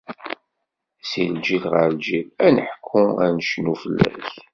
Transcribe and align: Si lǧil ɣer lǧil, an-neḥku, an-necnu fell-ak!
Si 1.09 1.23
lǧil 1.33 1.63
ɣer 1.73 1.87
lǧil, 1.95 2.27
an-neḥku, 2.45 3.03
an-necnu 3.23 3.73
fell-ak! 3.81 4.27